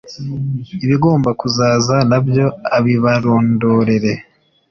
ibigomba 0.85 1.29
kuzaza 1.39 1.95
na 2.09 2.19
byo 2.25 2.45
abibarondorere! 2.77 4.11